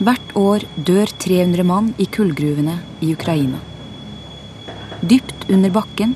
[0.00, 3.58] Hvert år dør 300 mann i kullgruvene i Ukraina.
[5.04, 6.14] Dypt under bakken,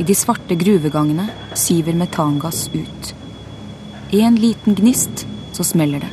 [0.00, 3.12] i de svarte gruvegangene, siver metangass ut.
[4.16, 6.10] En liten gnist, så smeller det.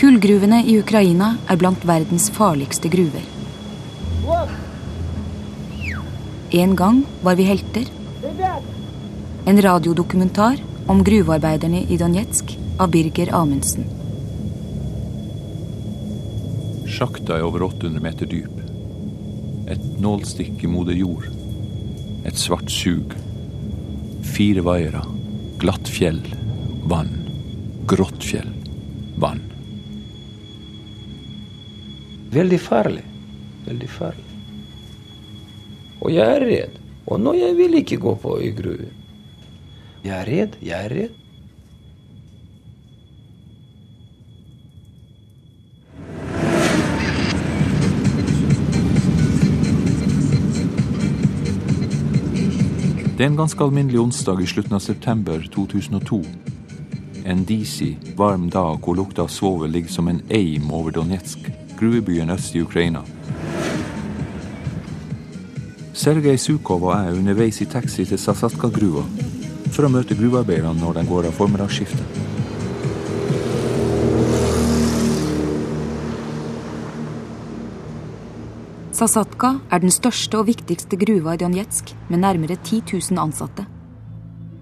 [0.00, 3.28] Kullgruvene i Ukraina er blant verdens farligste gruver.
[6.56, 7.84] En gang var vi helter.
[9.44, 13.99] En radiodokumentar om gruvearbeiderne i Donetsk av Birger Amundsen.
[17.00, 18.56] Sjakta er over 800 meter dyp.
[19.72, 21.30] Et nålstikk i moder jord.
[22.28, 23.14] Et svart sug.
[24.34, 25.00] Fire vaiere.
[25.62, 26.20] Glatt fjell.
[26.92, 27.08] Vann.
[27.88, 28.50] Grått fjell.
[29.16, 29.40] Vann.
[32.36, 33.06] Veldig farlig.
[33.70, 34.28] Veldig farlig.
[36.04, 36.78] Og jeg er redd.
[37.08, 38.92] Og nå jeg vil ikke gå på i gruve.
[40.04, 40.60] Jeg er redd.
[40.68, 41.19] Jeg er redd.
[53.20, 56.22] Det er en ganske alminnelig onsdag i slutten av september 2002.
[57.28, 62.32] En disig, varm dag hvor lukta av svovel ligger som en eim over Donetsk, gruvebyen
[62.32, 63.02] øst i Ukraina.
[65.92, 69.04] Sergej Sukov og jeg er underveis i taxi til Sasatka-gruva
[69.68, 72.19] for å møte gruvearbeiderne når de går av formiddagsskiftet.
[79.00, 83.64] Sasatka er den største og viktigste gruva i Donetsk, med nærmere 10 000 ansatte.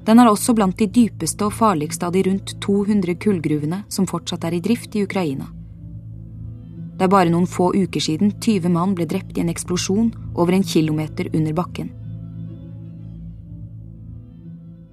[0.06, 4.46] Den er også blant de dypeste og farligste av de rundt 200 kullgruvene som fortsatt
[4.46, 5.48] er i drift i Ukraina.
[6.94, 10.54] Det er bare noen få uker siden 20 mann ble drept i en eksplosjon over
[10.54, 11.90] en kilometer under bakken.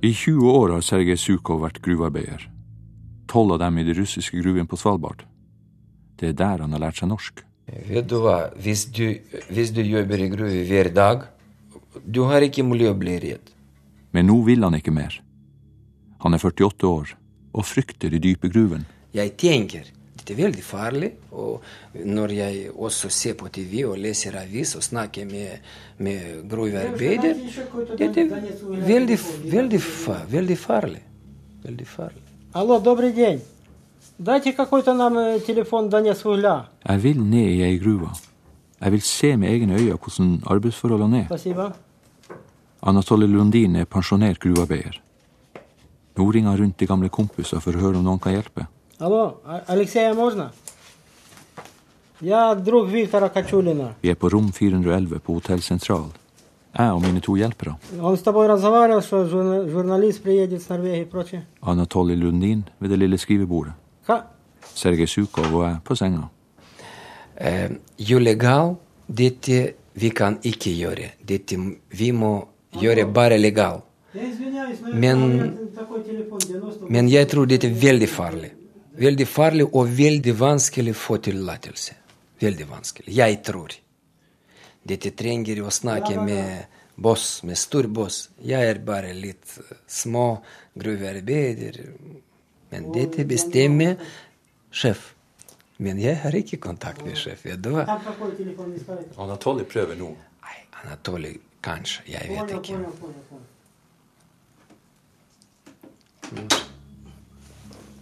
[0.01, 2.49] I 20 år har Sergej Sukov vært gruvearbeider.
[3.29, 5.21] Tolv av dem i de russiske gruvene på Svalbard.
[6.17, 7.45] Det er der han har lært seg norsk.
[7.90, 9.04] Vet du hva, hvis du,
[9.50, 11.28] hvis du jobber i gruve hver dag,
[12.04, 13.52] du har ikke mulighet å bli redd.
[14.10, 15.20] Men nå vil han ikke mer.
[16.24, 17.14] Han er 48 år
[17.50, 18.86] og frykter de dype gruvene.
[19.14, 19.86] Jeg tenker
[20.30, 21.10] det er veldig farlig.
[21.32, 21.62] Og
[22.06, 27.34] når jeg også ser på TV og leser avis og snakker med, med gruvearbeider,
[27.98, 28.34] det er
[28.86, 29.18] veldig,
[29.50, 29.80] veldig,
[30.30, 31.02] veldig farlig.
[31.64, 32.22] Veldig farlig.
[32.54, 33.40] Алло, добрый день.
[34.18, 36.68] Дайте какой-то нам э, телефон Донецк угля.
[36.88, 38.08] Jeg vil ned i ei gruve.
[38.80, 41.24] Jeg vil se med egne øyne hvordan arbeidsforholdene er.
[41.26, 41.72] Спасибо.
[42.82, 45.00] Anatoly Lundin er pensjonert gruvearbeider.
[46.16, 48.66] Nå ringer han rundt de gamle kompiser for å høre om noen kan hjelpe.
[49.00, 50.50] Алло, А- Алексея можно?
[52.20, 53.94] Я друг Виктора Качулина.
[54.02, 56.10] Vi er på rom 411 på Hotell Sentral.
[56.78, 61.00] Jeg og mine to hjelpere, Он с тобой разговаривал, что журна- журналист приедет с Норвегии
[61.02, 61.42] и прочее.
[61.62, 63.72] Anatoly Lundin ved det lille skrivebordet,
[64.05, 64.19] Hva?
[64.75, 66.27] Sergej Sjukov er på senga.
[67.35, 68.75] Eh, jo legal,
[69.07, 69.61] dette
[69.95, 71.09] vi kan ikke gjøre.
[71.21, 71.57] Dette
[71.89, 72.35] vi må
[72.75, 73.81] gjøre bare legal.
[74.93, 75.23] Men,
[76.89, 78.51] men jeg tror dette er veldig farlig.
[78.95, 81.97] Veldig farlig og veldig vanskelig å få tillatelse.
[82.39, 83.11] Veldig vanskelig.
[83.15, 83.75] Jeg tror.
[84.85, 88.29] Dette trenger å snakke med boss, med stor boss.
[88.39, 90.27] Jeg er bare litt eh, små
[90.75, 91.81] gruvearbeider.
[92.71, 93.95] Men dette bestemmer
[94.71, 95.13] sjef.
[95.77, 97.45] Men jeg har ikke kontakt med sjef.
[99.17, 100.11] Anatoly prøver nå?
[100.45, 102.03] Nei, Anatoly kanskje.
[102.07, 102.79] Jeg vet ikke.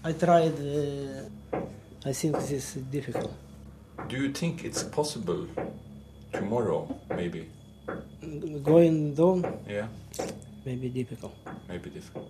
[0.05, 0.59] I tried.
[0.59, 1.61] Uh,
[2.05, 3.31] I think this is difficult.
[4.09, 5.47] Do you think it's possible
[6.33, 7.47] tomorrow, maybe?
[8.63, 9.45] Going down?
[9.67, 9.87] Yeah.
[10.65, 11.33] Maybe difficult.
[11.69, 12.29] Maybe difficult.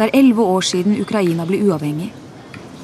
[0.00, 2.06] Det er elleve år siden Ukraina ble uavhengig.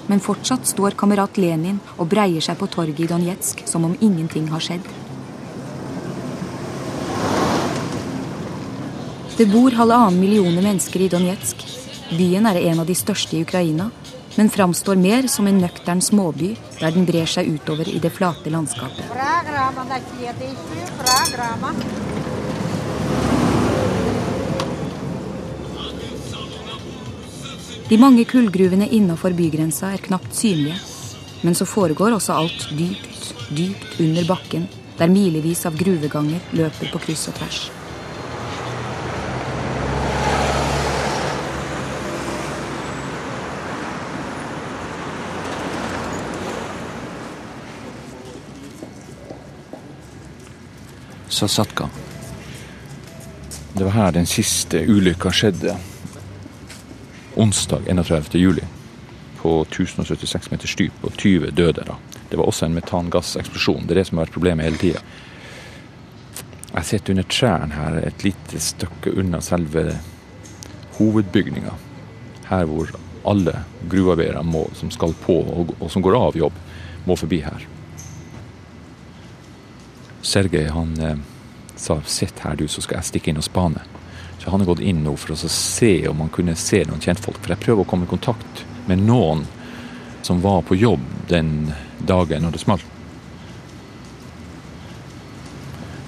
[0.07, 4.51] Men fortsatt står kamerat Lenin og breier seg på torget i Donetsk som om ingenting
[4.53, 4.85] har skjedd.
[9.39, 11.65] Det bor halvannen millioner mennesker i Donetsk.
[12.13, 13.89] Byen er en av de største i Ukraina,
[14.37, 16.53] men framstår mer som en nøktern småby
[16.83, 19.09] der den brer seg utover i det flate landskapet.
[27.87, 30.81] De mange kullgruvene innafor bygrensa er knapt synlige,
[31.47, 33.17] men så foregår også alt dypt
[33.55, 34.67] dypt under bakken,
[34.99, 37.67] der milevis av gruveganger løper på kryss og tvers.
[51.37, 51.91] Sasatka.
[53.77, 55.75] Det var her den siste ulykka skjedde.
[57.37, 58.35] Onsdag 31.
[58.35, 58.63] juli.
[59.37, 61.85] På 1076 meters dyp og 20 døde.
[61.87, 61.97] da.
[62.31, 63.87] Det var også en metangasseksplosjon.
[63.87, 65.03] Det er det som har vært problemet hele tida.
[66.73, 69.99] Jeg sitter under trærne her, et lite stykke unna selve
[70.97, 71.75] hovedbygninga.
[72.49, 72.91] Her hvor
[73.27, 76.57] alle gruvearbeidere som skal på, og, og som går av jobb,
[77.05, 77.69] må forbi her.
[80.23, 81.19] Sergej han eh,
[81.77, 83.96] sa 'sitt her, du, så skal jeg stikke inn og spane'.
[84.47, 87.41] Så han har gått inn nå for å se om han kunne se noen kjentfolk.
[87.43, 89.43] For jeg prøver å komme i kontakt med noen
[90.23, 92.87] som var på jobb den dagen når det smalt.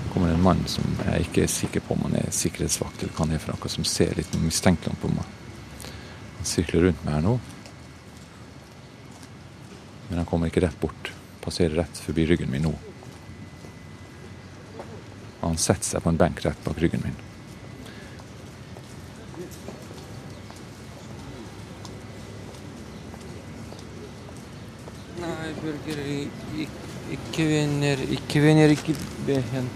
[0.04, 3.18] Det kommer en mann som jeg ikke er sikker på om han er sikkerhetsvakt eller
[3.18, 5.36] hva han er for noe, som ser litt mistenkelig på meg.
[6.38, 7.36] Han sykler rundt meg her nå.
[10.12, 11.10] Men han kommer ikke rett bort.
[11.42, 12.78] Passerer rett forbi ryggen min nå.
[15.40, 17.24] Og han setter seg på en benk rett bak ryggen min.
[25.68, 26.68] Nei, Birger,
[27.12, 28.94] ikke vinner, ikke vinner, ikke
[29.26, 29.66] behen.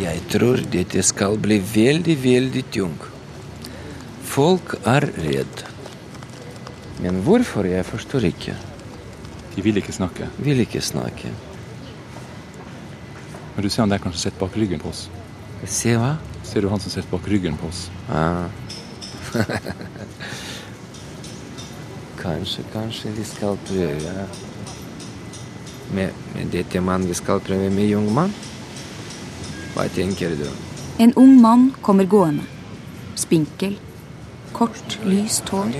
[0.00, 2.94] Jeg tror dette skal bli veldig, veldig tung.
[4.24, 5.64] Folk er redd.
[7.04, 7.68] Men hvorfor?
[7.68, 8.54] Jeg forstår ikke.
[9.56, 10.30] De vil ikke snakke.
[10.38, 11.34] Vil ikke snakke.
[13.56, 15.04] Men du ser han der kanskje sitter bak ryggen på oss.
[15.68, 16.14] Se hva?
[16.48, 17.90] Ser du han som sitter bak ryggen på oss?
[18.08, 18.48] Ah.
[22.21, 24.27] kanskje, kanskje vi skal prøve
[25.93, 28.33] med, med dette mann vi skal prøve med ung mann?
[29.75, 30.47] Hva tenker du?
[30.99, 32.43] En ung mann kommer gående.
[33.15, 33.77] Spinkel.
[34.51, 35.71] Kort, lyst hår.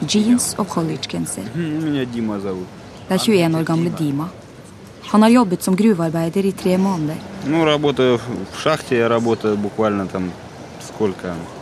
[0.00, 1.42] Jeans og collegegenser.
[1.54, 2.66] Меня Дима зовут.
[3.08, 4.28] Det er 21 år gamle Dima.
[5.06, 7.16] Han har jobbet som gruvearbeider i tre måneder.
[7.46, 8.18] Ну, работаю
[8.52, 10.32] в шахте, я работаю буквально там
[10.80, 11.36] сколько сейчас?
[11.36, 11.59] Три месяца.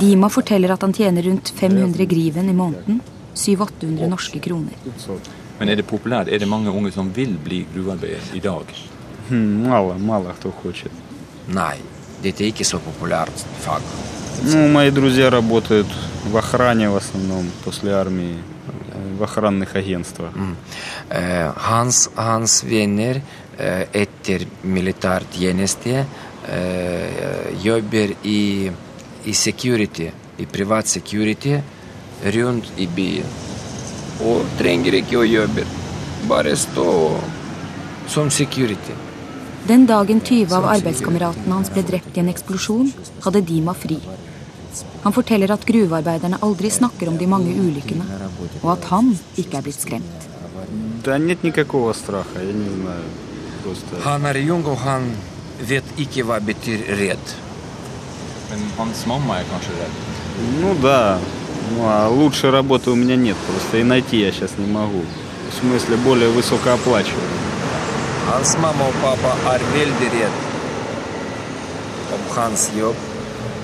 [0.00, 3.00] Dima forteller at han tjener rundt 500 griven i måneden.
[3.34, 4.74] 700-800 norske kroner.
[5.58, 6.28] Men er det populært?
[6.28, 8.66] Er det mange unge som vil bli gruvearbeider i dag?
[9.28, 10.90] Хм, Мало, мало кто хочет.
[11.48, 11.76] Nei,
[12.22, 13.82] dette er ikke så populært fag.
[14.44, 15.86] Ну, мои друзья работают
[16.24, 20.30] в охране в основном, после армии, э, в охранных агентствах.
[21.10, 23.20] Eh, hans, hans venner
[23.58, 26.04] eh, etter militærtjeneste eh,
[27.63, 28.71] jobber i,
[29.23, 31.55] i security, i privat security
[32.35, 33.39] rundt i byen.
[34.23, 35.65] Og trenger ikke å jobbe.
[36.27, 36.89] Bare stå
[38.07, 38.95] som security.
[39.67, 42.89] Den dagen 20 av arbeidskameratene hans ble drept i en eksplosjon,
[43.23, 43.99] hadde Dima fri.
[45.03, 48.03] Han forteller at gruvearbeiderne aldri snakker om de mange ulykkene,
[48.61, 50.27] og at han ikke er blitt skremt.
[54.03, 55.07] Han er jung og han
[55.59, 57.33] vet ikke hva betyr redd.
[58.49, 60.01] Men hans mamma er kanskje redd?
[60.61, 61.19] Ну да,
[61.71, 65.03] ну а лучшей работы у меня нет, просто и найти я сейчас не могу.
[65.51, 67.39] В смысле, более высокооплачиваемой.
[68.31, 70.37] Hans mamma og pappa er veldig redd
[72.15, 72.95] om hans jobb,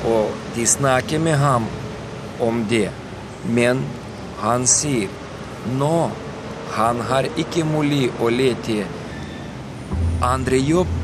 [0.05, 1.65] og de snakker med ham
[2.39, 2.91] om det.
[3.45, 3.83] Men
[4.41, 5.09] han sier
[5.79, 6.09] nå
[6.75, 8.83] han har ikke mulig å lete
[10.21, 10.98] andre jobb.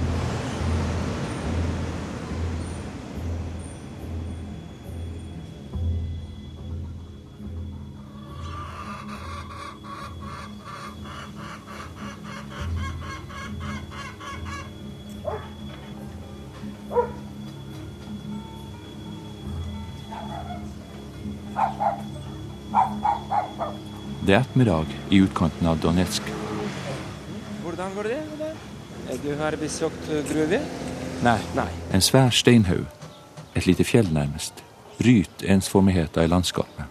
[24.36, 26.26] Er ettermiddag i utkanten av Donetsk.
[27.64, 28.48] Hvordan går det?
[29.24, 30.58] Du har besøkt gruve?
[31.24, 31.68] Nei.
[31.96, 32.84] En svær steinhaug,
[33.56, 34.60] et lite fjell nærmest,
[34.98, 36.84] bryter ensformigheta i landskapet.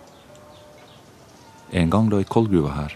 [1.77, 2.95] En gang lå ei kollgruve her.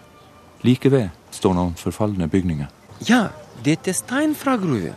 [0.65, 2.71] Like ved står noen forfalne bygninger.
[3.05, 3.27] Ja,
[3.67, 4.95] dette er stein fra gruve.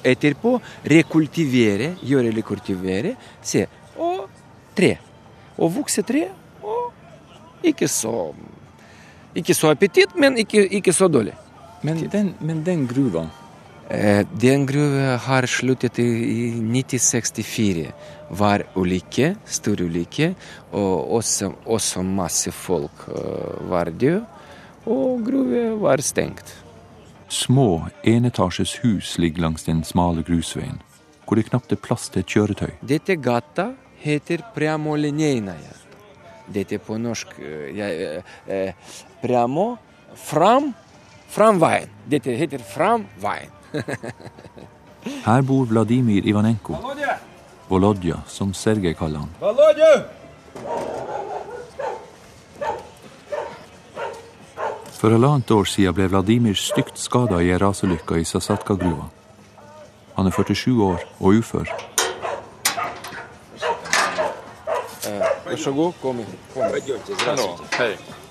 [0.00, 0.54] Etterpå
[0.94, 3.66] rekultivere, gjøre rekultivere, se,
[4.00, 4.32] og
[4.72, 4.94] tre.
[5.60, 6.24] Og vokse tre,
[6.64, 8.16] og ikke så
[9.34, 11.34] Ikke så appetitt, men ikke, ikke så dårlig.
[11.82, 13.26] Men den, men den gruva,
[13.92, 17.92] Eh, Den gruva har sluttet i i 1964.
[18.30, 20.34] Var ulykke, stor ulykke,
[20.72, 24.24] og også, også masse folk eh, var døde.
[24.86, 26.54] Og gruva var stengt.
[27.28, 30.80] Små enetasjes hus ligger langs den smale grusveien,
[31.26, 32.72] hvor det knapt er plass til et kjøretøy.
[32.82, 35.76] Dette gata heter Prjamolinejnaja.
[36.52, 38.74] Dette på norsk eh, jeg,
[39.22, 39.76] eh, eh,
[40.14, 40.74] fram
[41.32, 41.88] Framveien.
[42.06, 43.50] Dette heter Framveien.
[45.24, 46.76] Her bor Vladimir Ivanenko.
[47.68, 49.30] Volodja, som Sergej kaller han.
[55.02, 59.08] For halvannet år siden ble Vladimir stygt skada i ei rasulykke i Sasatka-gruva.
[60.14, 61.72] Han er 47 år og ufør.
[65.44, 66.34] Vær så god, kom inn.
[66.54, 68.21] Kom.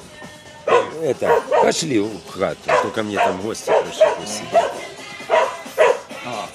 [1.01, 4.71] это, пошли в хату, что ко мне там гости пришли посидеть.
[6.25, 6.47] А.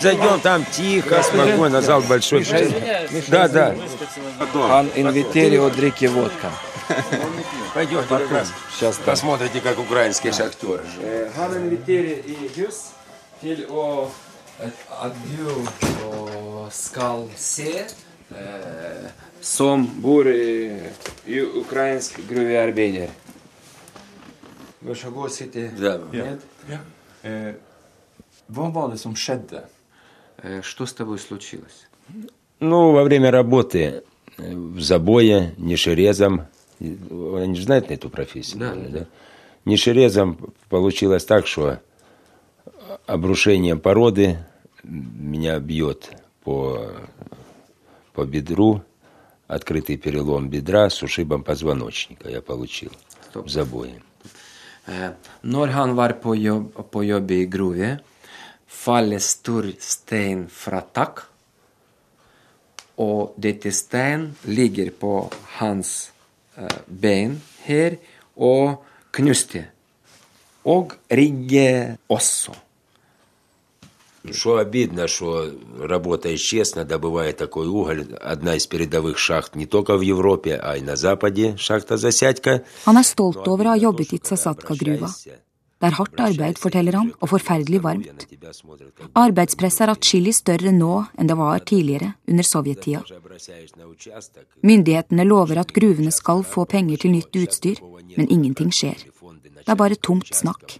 [0.00, 2.40] Зайдем там тихо, спокойно, зал большой.
[2.40, 3.74] Миша, да, да.
[4.54, 6.50] Ан инвитерио дреки водка.
[7.74, 8.02] Пойдем,
[8.74, 10.84] сейчас посмотрите, как украинские шахтеры.
[11.00, 12.90] Э, Ан инвитерио и гюс,
[13.40, 14.10] филь о...
[14.58, 15.10] Э, а,
[16.72, 17.86] скалсе,
[18.30, 19.08] э,
[19.40, 20.92] сом, бури
[21.26, 23.10] и украинский груви арбенер.
[24.80, 25.72] Вы согласите?
[25.78, 26.00] Да.
[26.12, 26.40] Нет?
[26.68, 27.60] Нет.
[28.48, 29.14] Вам var det som?
[30.62, 31.88] Что с тобой случилось?
[32.58, 34.02] Ну, во время работы
[34.38, 36.46] э, в забое, нишерезом.
[36.80, 38.58] Э, они же знают на эту профессию.
[38.58, 38.88] Да, да.
[38.88, 39.06] да?
[39.64, 41.78] Нишерезом получилось так, что
[43.06, 44.38] обрушение породы
[44.82, 46.10] меня бьет
[46.44, 46.90] по,
[48.12, 48.82] по бедру,
[49.46, 52.92] открытый перелом бедра с ушибом позвоночника я получил
[53.30, 53.46] Стоп.
[53.46, 54.02] в забое.
[54.86, 55.10] Eh,
[55.42, 57.98] Når han var på jobb, på jobb i gruve,
[58.66, 61.22] faller stor stein fra tak,
[62.98, 66.10] og dette stein ligger på hans
[66.56, 67.96] eh, bein her
[68.36, 68.82] og
[69.12, 69.68] knuste.
[70.64, 72.52] Og rygge også.
[74.31, 80.01] Что обидно, что работая честно, добывая такой уголь, одна из передовых шахт не только в
[80.01, 82.63] Европе, а и на Западе, шахта «Засядька».
[82.85, 85.09] Han er stolt over å ha jobbet i Tsasatka-gruva.
[85.77, 88.25] Det er hardt arbeid, forteller han, og forferdelig varmt.
[89.13, 93.03] Arbeidspresset er atskillig større nå enn det var tidligere, under sovjettida.
[94.65, 97.83] Myndighetene lover at gruvene skal få penger til nytt utstyr,
[98.17, 99.05] men ingenting skjer.
[99.61, 100.79] Det er bare tomt snakk.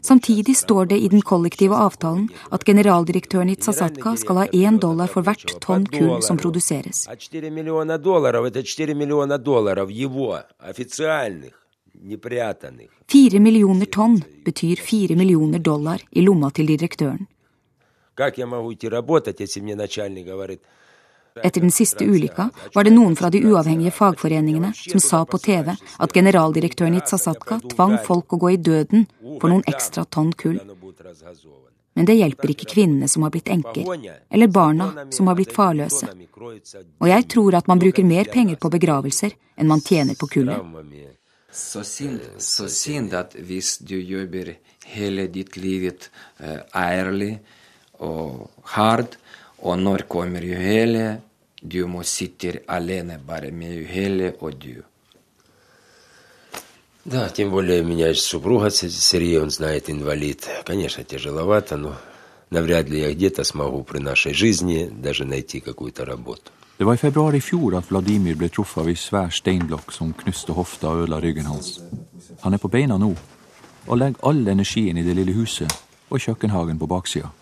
[0.00, 5.08] Samtidig står det i den kollektive avtalen at generaldirektøren i Tsasatka skal ha én dollar
[5.10, 7.08] for hvert tonn kull som produseres.
[7.08, 12.90] А 4 миллиона долларов – это 4 миллиона долларов его, официальных, непрятанных.
[13.08, 17.26] Fire millioner tonn betyr fire millioner dollar i lomma til direktøren.
[18.14, 20.60] Как я могу идти работать, если мне начальник говорит,
[21.41, 25.73] etter den siste ulykka var det noen fra de uavhengige fagforeningene som sa på TV
[25.73, 29.07] at generaldirektøren i Tsasatka tvang folk å gå i døden
[29.41, 30.59] for noen ekstra tonn kull.
[31.93, 33.89] Men det hjelper ikke kvinnene som har blitt enker,
[34.29, 36.09] eller barna som har blitt farløse.
[37.01, 40.61] Og jeg tror at man bruker mer penger på begravelser enn man tjener på kullet.
[41.53, 44.55] Så synd, så synd at hvis du jobber
[44.89, 47.35] hele ditt liv eh, ærlig
[48.01, 49.19] og hardt,
[49.62, 51.20] og når kommer uhellet,
[51.62, 54.82] du må sitte alene bare med uhellet og du.
[57.04, 60.46] Да, тем более у меня есть супруга С- Сергей, он знает, инвалид.
[60.64, 61.96] Конечно, тяжеловато, но
[62.50, 66.50] навряд ли я где-то смогу при нашей жизни даже найти какую-то работу.
[66.78, 70.12] Det var i februar i fjor at Vladimir ble truffet av ei svær steinblokk som
[70.14, 71.80] knuste hofta og ødela ryggen hans.
[72.42, 73.14] Han er på beina nå,
[73.86, 75.72] og legger all energien i det lille huset
[76.10, 77.32] og kjøkkenhagen på baksida.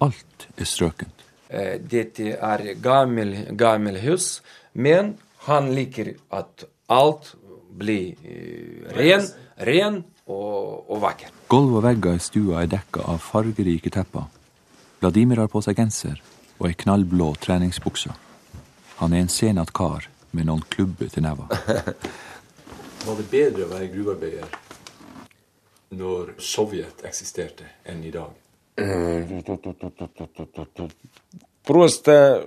[0.00, 1.19] Alt er strøkent.
[1.51, 4.39] Eh, Dette er gammel, gammel hus,
[4.73, 5.17] men
[5.47, 7.33] han liker at alt
[7.75, 9.27] blir eh, ren,
[9.67, 9.97] ren
[10.31, 11.33] og, og vakker.
[11.51, 14.29] Gulv og vegger i stua er dekka av fargerike tepper.
[15.01, 16.21] Vladimir har på seg genser
[16.61, 18.13] og ei knallblå treningsbukse.
[19.01, 21.49] Han er en senat kar med noen klubber til neva.
[23.05, 24.59] Var det bedre å være gruvearbeider
[25.97, 28.40] når Sovjet eksisterte, enn i dag?
[31.64, 32.44] Просто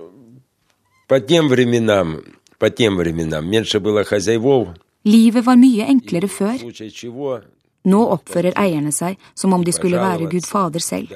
[1.08, 2.22] по тем временам,
[2.58, 4.68] по тем временам меньше было хозяевов,
[5.04, 6.56] Livet var mye enklere før.
[6.56, 7.40] в случае чего
[7.84, 11.08] Nå oppfører eierne seg som om de skulle være Gud Fader selv.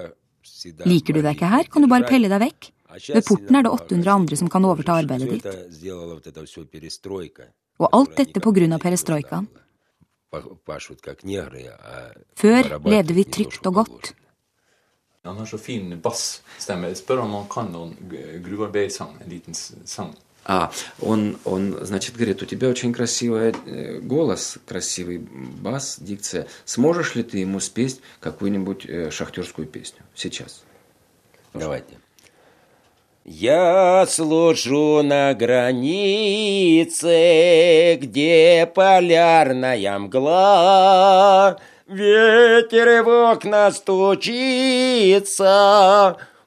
[0.43, 2.71] всегда Liker du deg ikke her, kan du bare pelle deg vekk.
[3.13, 5.45] Ved porten er det 800 andre som kan overta arbeidet ditt.
[5.45, 7.43] Это сделала вот эта все перестройка.
[7.79, 9.49] Og alt dette på grunn av perestrojkaen.
[10.31, 14.15] па- пашут как негры, а Før зарабатывают levde vi не то, trygt что og godt.
[15.30, 16.90] Han har så fin bassstemme.
[16.98, 19.14] Spør om han kan noen g- gruvarbeidersang.
[19.24, 19.54] En liten
[19.86, 20.12] sang.
[20.46, 20.72] А,
[21.02, 26.48] он, он, значит, говорит, у тебя очень красивый э, голос, красивый бас, дикция.
[26.66, 30.64] Сможешь ли ты ему спеть какую-нибудь э, шахтерскую песню сейчас?
[31.54, 32.00] Давайте.
[33.26, 35.34] Я служу на
[36.80, 41.60] границе, где полярная мгла,
[41.90, 45.36] ветер в окна стучится,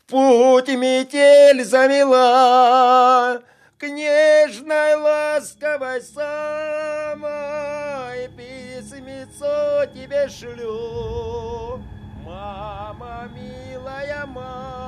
[0.06, 3.42] путь метель замела,
[3.78, 7.22] к нежной ласковой самой
[8.36, 11.80] письмецо тебе шлю.
[12.24, 14.81] Мама, милая мама,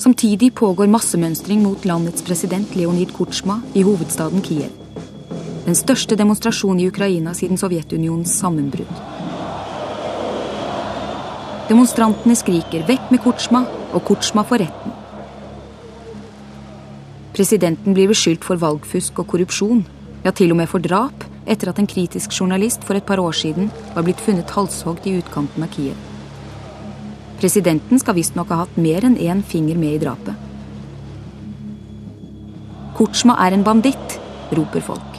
[0.00, 4.70] Samtidig pågår massemønstring mot landets president Leonid Kutsjma i hovedstaden Kiev.
[5.66, 9.02] Den største demonstrasjonen i Ukraina siden Sovjetunionens sammenbrudd.
[11.68, 14.92] Demonstrantene skriker 'vekk med Kutsjma', og Kutsjma får retten.
[17.34, 19.84] Presidenten blir beskyldt for valgfusk og korrupsjon,
[20.24, 23.32] ja til og med for drap, etter at en kritisk journalist for et par år
[23.32, 26.19] siden var blitt funnet halshogd i utkanten av Kiev.
[27.40, 30.34] Presidenten skal visstnok ha hatt mer enn én finger med i drapet.
[32.98, 34.18] Kutsjma er en banditt,
[34.52, 35.16] roper folk.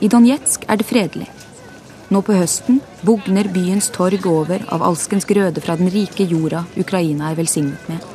[0.00, 1.30] I Donetsk er det fredelig.
[2.12, 7.32] Nå på høsten bugner byens torg over av alskens grøde fra den rike jorda Ukraina
[7.32, 8.13] er velsignet med.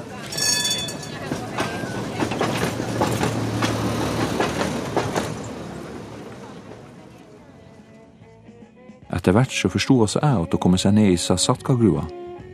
[9.19, 12.05] Etter hvert så forsto også jeg at å komme seg ned i Sasatka-gruva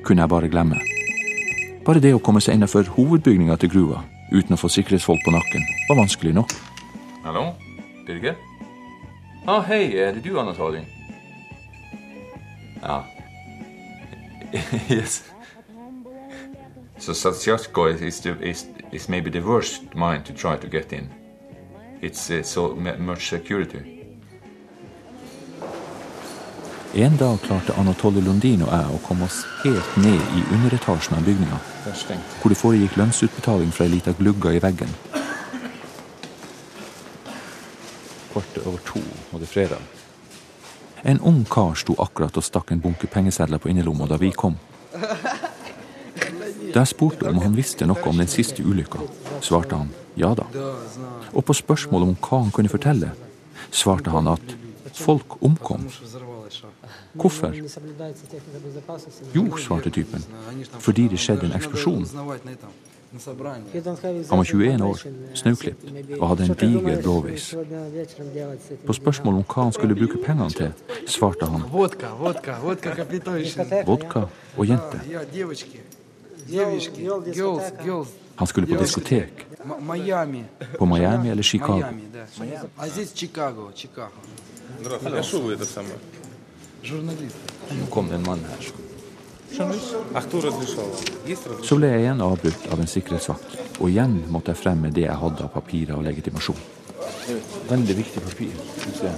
[0.05, 0.79] kunne jeg bare glemme.
[1.85, 4.01] Bare det å komme seg innenfor hovedbygninga til gruva
[4.31, 6.55] uten å få sikkerhetsfolk på nakken, var vanskelig nok.
[7.21, 7.43] Hallo?
[8.07, 8.33] Birger?
[9.45, 10.81] Ah, hei, er det du, Anatoly?
[12.81, 13.03] Ja.
[14.89, 15.21] yes.
[16.97, 21.11] So Sasatka is, is, is maybe the worst mine to try to get in.
[22.01, 23.94] It's uh, so much security.
[26.95, 31.25] En dag klarte Anatoly Lundin og jeg å komme oss helt ned i underetasjen av
[31.27, 31.57] bygninga,
[32.39, 34.93] hvor det foregikk lønnsutbetaling fra ei lita glugga i veggen.
[38.31, 39.03] Kvart over to,
[39.33, 39.83] og det er fredag.
[41.03, 44.55] En ung kar sto akkurat og stakk en bunke pengesedler på innerlomma da vi kom.
[44.95, 49.03] Da jeg spurte om han visste noe om den siste ulykka,
[49.43, 50.47] svarte han ja da.
[51.35, 53.11] Og på spørsmål om hva han kunne fortelle,
[53.67, 54.55] svarte han at
[54.95, 55.89] folk omkom.
[57.15, 57.53] Hvorfor?
[59.35, 60.23] Jo, svarte typen,
[60.79, 62.05] fordi det skjedde en eksplosjon.
[64.29, 64.99] Han var 21 år,
[65.33, 65.83] snauklipt
[66.19, 67.55] og hadde en diger blåveis.
[68.85, 70.71] På spørsmål om hva han skulle bruke pengene til,
[71.07, 72.07] svarte han vodka
[74.57, 74.99] og jenter.
[78.35, 79.47] Han skulle på diskotek.
[80.77, 81.83] På Miami eller Chicago.
[86.84, 88.72] Nå kom det en mann her.
[90.14, 90.86] А кто разрешал?
[91.26, 91.68] Есть разрешение?
[91.68, 95.04] Så ble jeg igjen avbrutt av en sikkerhetsvakt, og igjen måtte jeg frem med det
[95.08, 96.56] jeg hadde av papirer og legitimasjon.
[97.68, 98.54] Veldig viktig papir.
[98.78, 99.14] synes jeg.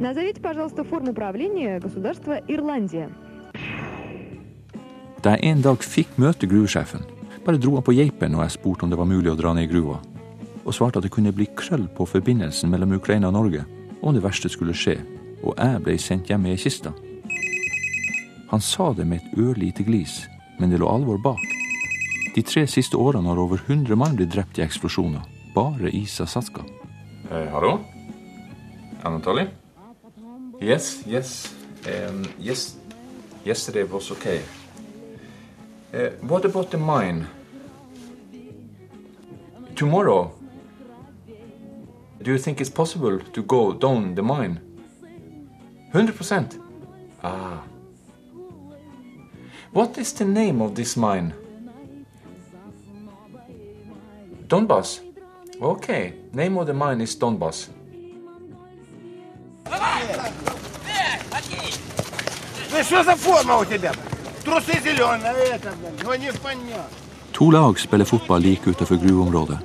[0.00, 3.10] Назовите, пожалуйста, форму правления государства Ирландия.
[5.24, 7.02] Da jeg en dag fikk møte gruvesjefen,
[7.45, 9.67] bare dro han på geipen når jeg spurte om det var mulig å dra ned
[9.67, 9.99] i gruva,
[10.61, 13.65] og svarte at det kunne bli krøll på forbindelsen mellom Ukraina og Norge
[14.01, 14.99] om det verste skulle skje,
[15.41, 16.93] og jeg ble sendt hjem i ei kiste.
[18.51, 20.25] Han sa det med et ørlite glis,
[20.59, 21.41] men det lå alvor bak.
[22.35, 25.23] De tre siste årene har over 100 mann blitt drept i eksplosjoner,
[25.55, 26.63] bare i Sasatska.
[27.31, 27.77] Uh, hallo?
[29.03, 29.47] Anatoly?
[30.61, 31.53] Yes, yes.
[31.87, 32.75] Um, yes,
[33.45, 34.41] yesterday was okay.
[35.92, 37.26] Uh, what about the mine?
[39.74, 40.32] Tomorrow?
[42.22, 44.60] Do you think it's possible to go down the mine?
[45.92, 46.60] 100%?
[47.22, 47.62] Ah.
[49.72, 51.34] What is the name of this mine?
[54.48, 55.00] Donbass.
[55.60, 57.68] Okay, name of the mine is Donbass.
[62.70, 63.92] Ну что за форма у тебя?
[67.31, 69.57] To lag spiller fotball like utenfor gruveområdet.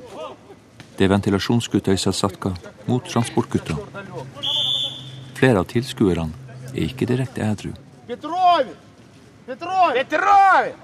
[0.96, 2.52] Det er ventilasjonsgutta i Sasatka
[2.86, 3.76] mot transportgutta.
[5.36, 6.32] Flere av tilskuerne
[6.72, 7.72] er ikke direkte ædru.
[8.06, 8.76] Petrovic!
[9.46, 10.76] Petrovic!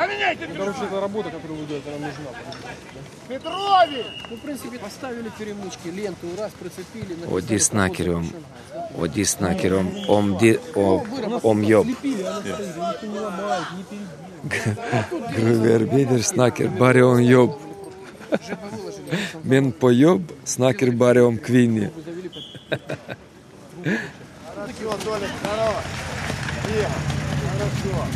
[0.00, 2.30] А Поменяй ты Короче, это работа, которую вы делаете, нам нужна.
[3.28, 4.06] Петрови!
[4.30, 7.18] Ну, в принципе, поставили перемычки, ленту, раз прицепили.
[7.30, 8.32] Оди снакерем.
[8.96, 9.92] Оди снакерем.
[10.08, 10.58] Ом ди...
[10.74, 11.86] Ом ёб.
[15.36, 17.60] Грувер бедер снакер барион ёб.
[19.44, 21.90] Мен по ёб снакер барион квинни.
[24.78, 25.82] Здорово.
[27.52, 28.06] Хорошо.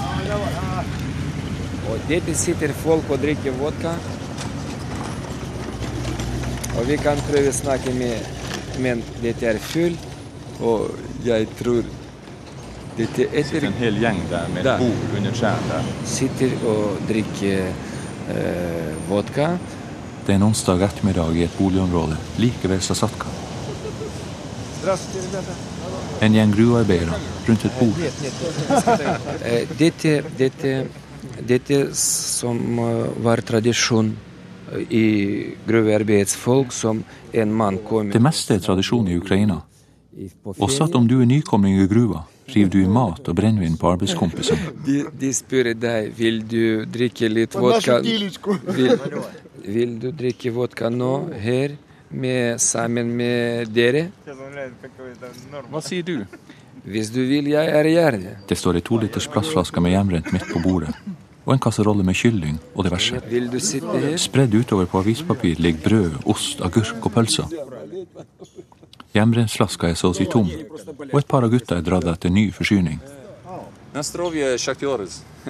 [0.00, 0.48] А, давай.
[0.56, 1.01] А.
[1.92, 3.92] Og dette sitter folk og drikker vodka.
[6.78, 8.38] Og vi kan prøve å snakke med
[8.80, 9.92] Men dette er full,
[10.64, 10.94] og
[11.26, 11.82] jeg tror
[12.96, 13.44] dette etter...
[13.50, 14.78] sitter en hel gjeng der med da.
[14.78, 15.80] et bord under trærne.
[16.08, 17.68] Sitter og drikker
[18.32, 19.50] eh, vodka.
[20.24, 23.28] Det er en onsdag ettermiddag i et boligområde like ved Sasatka.
[26.24, 28.00] En gjeng gruvearbeidere rundt et bord.
[29.78, 30.74] dette, dette
[31.46, 32.58] dette som
[33.22, 34.12] var tradisjon
[34.88, 35.06] i
[35.66, 39.60] gruvearbeidsfolk som en mann kom Det meste er tradisjon i Ukraina.
[40.58, 43.92] Også at om du er nykomling i gruva, river du i mat og brennevin på
[43.94, 44.74] arbeidskompisene.
[44.86, 48.28] De, de, spør deg vil du drikke litt vodka vil,
[49.64, 51.78] vil du drikke vodka nå, her,
[52.12, 54.10] med, sammen med dere?
[55.70, 56.18] Hva sier du?
[56.82, 58.36] Hvis du vil, jeg er gjerne.
[58.48, 60.90] Det står ei toliters plastflaske med hjemrent midt på bordet
[61.44, 63.20] og en kasserolle med kylling og diverse.
[64.18, 67.46] Spredd utover på avispapir ligger brød, ost, agurk og pølser.
[69.12, 72.46] Hjemmebrensflaska er så å si tom, og et par av gutta er dratt etter ny
[72.54, 73.00] forsyning.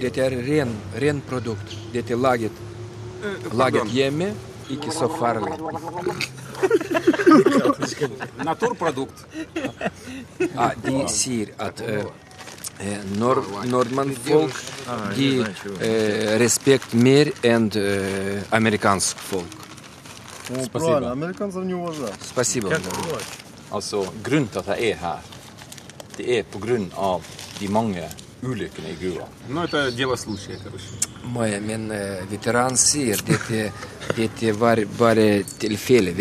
[0.00, 0.72] Dette er ren,
[1.02, 1.76] ren produkt.
[1.92, 2.52] Dette er laget,
[3.52, 4.32] laget hjemme.
[4.68, 5.52] и кисо фарли.
[8.44, 9.26] Натурпродукт.
[10.56, 12.06] А, ди сир от э,
[12.78, 14.52] э, Нордман Фолк,
[14.86, 15.44] а, ди
[15.80, 19.46] э, Респект Мир и Американс Фолк.
[20.50, 21.10] Ну, Спасибо.
[21.10, 22.16] Американцев не уважают.
[22.20, 22.72] Спасибо.
[23.70, 25.18] Altså, grunnen til at jeg er her,
[26.16, 27.20] det er pga.
[27.60, 28.02] de mange
[28.42, 29.28] ulykkene i gruva.
[29.48, 30.84] Ну, это дело случая, короче.
[31.32, 31.88] Maja, men
[32.30, 33.72] veteran sier dette,
[34.16, 36.12] dette var bare tilfelle.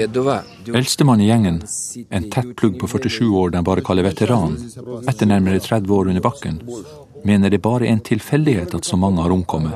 [0.73, 1.61] Eldste mann i gjengen,
[2.09, 4.55] en tett plugg på 47 år den bare kaller veteran,
[5.07, 6.61] etter nærmere 30 år under bakken,
[7.23, 9.73] mener det bare er en tilfeldighet at så mange har omkommet,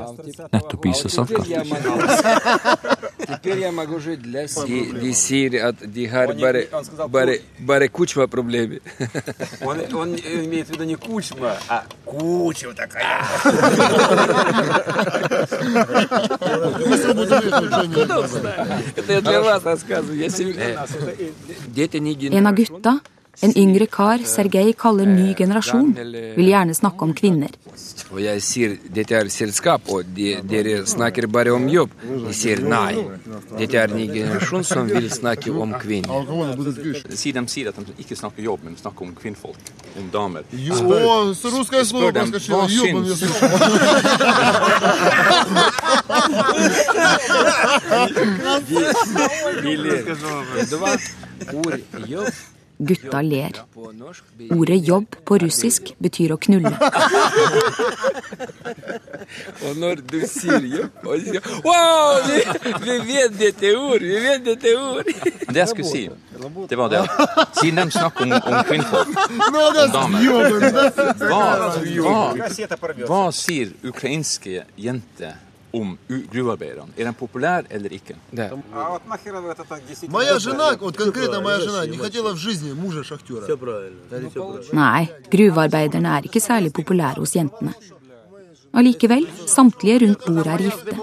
[0.52, 1.44] nettopp i Sasalka.
[3.28, 5.12] Теперь я могу жить для Сирии.
[5.12, 6.34] Сирии от Дигар
[7.08, 8.80] Баре, Баре, Кучма проблеме.
[9.60, 13.22] Он, он имеет в виду не Кучма, а Кучма такая.
[18.96, 20.18] Это я для вас рассказываю.
[20.18, 20.86] Я семья.
[21.66, 22.66] Дети не генералы.
[23.40, 25.94] En yngre kar Sergej kaller ny generasjon,
[26.36, 27.48] vil gjerne snakke om kvinner.
[28.10, 31.90] Og jeg sier dette er selskap, og de, dere snakker bare om jobb.
[32.02, 32.98] De sier nei.
[33.52, 36.26] Dette er ny generasjon som vil snakke om kvinner.
[37.14, 39.62] Si de sier at de ikke snakker jobb, men snakker om kvinnfolk,
[40.02, 40.42] om damer.
[40.82, 41.30] Spør,
[41.92, 43.22] spør dem hva syns
[48.68, 48.74] de,
[49.62, 49.66] de, de,
[52.08, 52.16] de,
[52.78, 53.52] Gutta ler.
[54.50, 56.70] Ordet 'jobb' på russisk betyr å knulle.
[59.66, 62.22] og når du sier 'jobb', og sier Wow!
[62.28, 62.38] Vi,
[62.84, 64.02] vi, vet dette ord!
[64.02, 65.10] Vi vet dette ord!
[65.48, 66.04] Det jeg skulle si,
[66.70, 67.02] det var det
[67.58, 70.20] Siden de snakker om, om kvinnfolk, om damer
[71.26, 71.42] hva,
[72.06, 72.20] hva,
[73.08, 75.47] hva sier ukrainske jenter
[75.80, 75.98] om
[76.32, 76.92] gruvearbeiderne.
[76.96, 78.16] Er de populære eller ikke?
[84.72, 85.02] Nei,
[85.34, 87.74] gruvearbeiderne er ikke særlig populære hos jentene.
[88.78, 90.96] Allikevel, samtlige rundt bordet er gifte.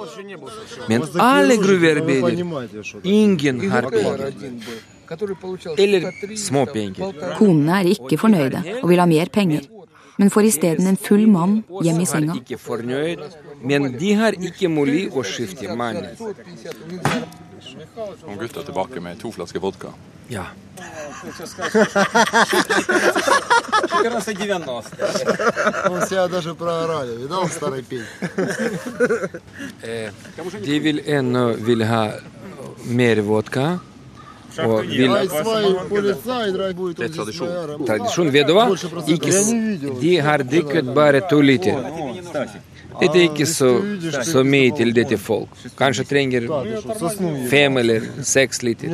[0.89, 4.31] Men alle gruvearbeidere Ingen har penger.
[5.77, 7.35] Eller småpenger.
[7.37, 9.65] Konene er ikke fornøyde og vil ha mer penger
[10.15, 12.35] men får isteden en full mann hjem i senga.
[13.61, 16.01] Men de har ikke mulig å skifte mann.
[18.21, 19.93] Kom gutta tilbake med to flasker vodka.
[20.27, 20.45] Ja.
[29.85, 30.11] Eh,
[30.65, 32.01] de vil ennå eh, vil ha
[32.85, 33.79] mer vodka.
[34.63, 37.49] Og vil, det er tradisjon.
[37.87, 38.69] Tradisjon Vedova.
[39.07, 39.33] Ikke,
[39.99, 41.83] de har dykket bare to liter.
[42.95, 43.69] Det er ikke så,
[44.23, 45.51] så, mye til dette folk.
[45.75, 46.45] Kanskje trenger
[47.51, 48.93] fem eller seks liter.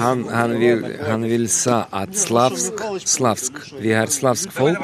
[0.00, 4.80] Han, han, vil, han vil sa at slavsk, slavsk Vi har slavsk folk.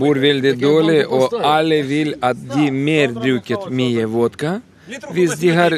[0.00, 4.56] bor veldig dårlig, og alle vil at de mer drukket mye vodka.
[5.13, 5.75] Hvis de har,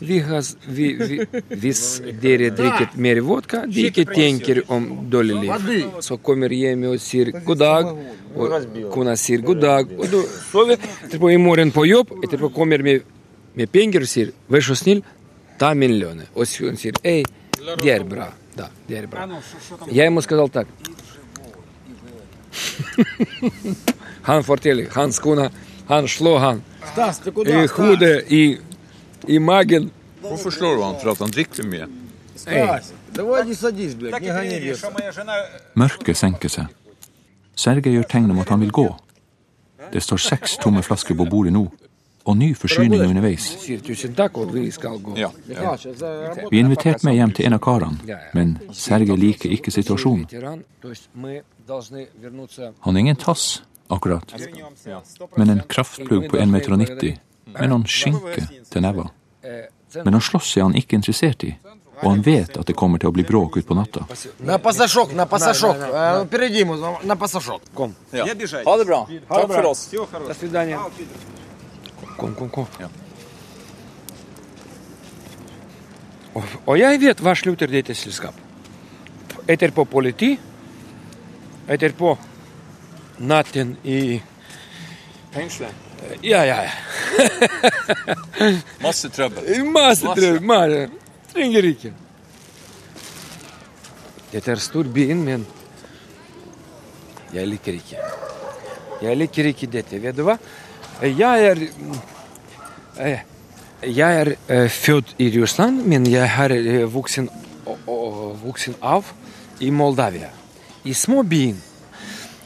[0.00, 1.16] vi har vi, vi,
[1.62, 1.80] Hvis
[2.22, 5.88] dere drikker mer vodka, de ikke tenker om dårlig liv.
[6.04, 7.90] Så kommer hjem og sier god dag,
[8.36, 10.78] og kona sier god dag, og du sover.
[11.06, 13.02] Etterpå i morgen på jobb, etterpå kommer med,
[13.56, 15.02] med penger og sier vær så snill,
[15.58, 16.26] ta min lønn.
[16.34, 17.22] Og hun sier ei,
[17.80, 18.28] det er bra.
[18.54, 19.26] Da, det er bra.
[19.90, 20.68] Jeg må сказал так.
[24.28, 25.48] Han forteller, hans kone,
[25.89, 26.61] han slår han.
[27.45, 28.57] I hodet, i,
[29.27, 29.89] i magen.
[30.21, 30.95] Hvorfor slår du han?
[31.01, 31.87] For at han drikker mye?
[35.73, 36.65] Mørket senker seg.
[37.59, 38.87] Sergej gjør tegn om at han vil gå.
[39.89, 41.65] Det står seks tomme flasker på bordet nå,
[42.25, 43.49] og ny forsyning underveis.
[43.65, 43.73] Vi
[46.57, 50.27] er invitert med hjem til en av karene, men Sergej liker ikke situasjonen.
[52.85, 54.35] Han er ingen tass, akkurat.
[55.35, 57.17] Men en kraftplugg på 1,90 meter
[57.49, 59.09] med noen skinker til Neva.
[60.05, 61.55] Men å slåss er han ikke interessert i,
[61.99, 64.05] og han vet at det kommer til å bli bråk utpå natta.
[67.75, 67.95] Kom.
[68.13, 68.29] Ja.
[68.29, 69.03] Ha det bra.
[69.09, 69.85] Takk for oss.
[72.19, 72.67] Kom, kom, kom.
[72.79, 72.89] Ja.
[76.37, 78.45] Og, jeg vet hva slutter dette selskapet.
[79.49, 80.35] Etterpå politi,
[81.67, 82.13] etterpå
[83.19, 84.21] natten i
[85.31, 85.75] Fengselet?
[86.21, 86.63] Ja, ja.
[88.85, 89.65] Masse trøbbel.
[89.69, 90.41] Masse trøbbel.
[90.41, 90.87] Masse.
[91.33, 91.91] Trenger ikke.
[94.31, 95.45] Dette er storbyen, men
[97.33, 98.01] jeg liker ikke.
[99.03, 100.01] Jeg liker ikke dette.
[100.01, 100.39] Vet du hva?
[101.05, 101.61] Jeg er
[102.99, 103.21] eh,
[103.85, 107.29] Jeg er eh, født i Russland, men jeg har eh, voksen
[108.81, 109.13] av
[109.59, 110.29] i Moldavia.
[110.83, 111.68] I småbyen.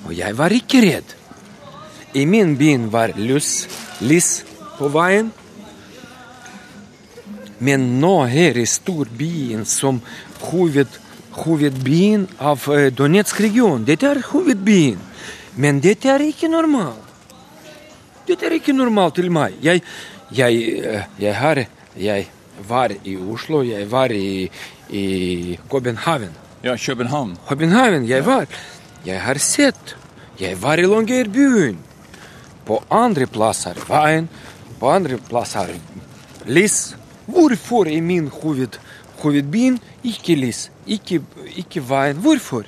[0.06, 1.16] Og jeg var ikke redd.
[2.13, 3.66] I min by var lus,
[4.02, 4.44] lys
[4.78, 5.32] på veien.
[7.63, 10.02] Men nå her i storbyen som
[10.50, 11.00] hoved,
[11.32, 15.00] hovedbyen av eh, Donetsk-regionen Dette er hovedbyen.
[15.56, 17.00] Men dette er ikke normalt.
[18.28, 19.56] Dette er ikke normalt til meg.
[19.63, 19.84] Jeg,
[20.32, 21.63] jeg, eh, jeg, har,
[21.96, 22.28] jeg
[22.68, 24.50] var i Oslo, jeg var i,
[24.89, 25.06] i
[25.72, 26.30] København.
[26.63, 27.38] Ja, København.
[27.50, 28.48] København, jeg var.
[29.04, 29.96] Jeg har sett.
[30.39, 31.80] Jeg var i Longyearbyen.
[32.63, 34.30] På andre plasser veien,
[34.80, 35.74] på andre plasser
[36.48, 36.96] lys.
[37.28, 38.80] Hvorfor i min hoved,
[39.20, 41.22] hovedbyen ikke lys, ikke,
[41.60, 42.20] ikke veien?
[42.24, 42.68] Hvorfor?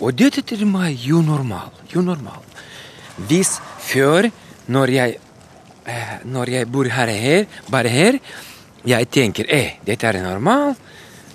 [0.00, 2.42] Og dette til meg jo normal, jo normal.
[3.28, 4.28] Hvis før,
[4.66, 5.18] når jeg,
[5.86, 8.18] eh, når jeg bor her, her, bare her,
[8.84, 10.80] jeg tenker eh, dette er normalt.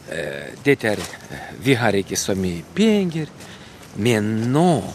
[0.09, 3.27] Eh, dette er, eh, vi har ikke så mye penger.
[3.95, 4.93] Men nå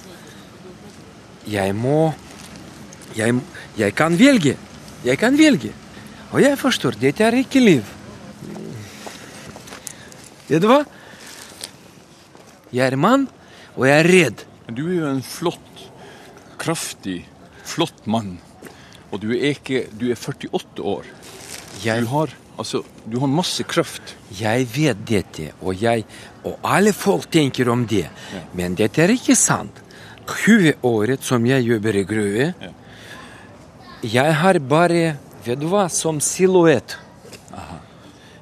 [1.46, 2.14] Jeg må
[3.14, 3.34] jeg,
[3.76, 4.56] jeg kan velge.
[5.04, 5.72] Jeg kan velge.
[6.32, 7.84] Og jeg forstår, dette er ikke liv.
[10.48, 10.80] Vet du hva?
[12.74, 13.28] Jeg er mann,
[13.76, 14.42] og jeg er redd.
[14.66, 15.84] Men du er jo en flott,
[16.58, 17.20] kraftig,
[17.62, 18.38] flott mann.
[19.12, 21.06] Og du er ikke Du er 48 år.
[21.84, 24.16] Jeg, Du har, altså, du har masse kraft.
[24.32, 26.04] Jeg vet dette, og, jeg,
[26.44, 28.06] og alle folk tenker om det.
[28.54, 29.80] Men dette er ikke sant.
[30.24, 32.54] 20 året som jeg jobber i gruve,
[34.04, 35.82] jeg har bare Vet du hva?
[35.92, 36.94] Som silhuett.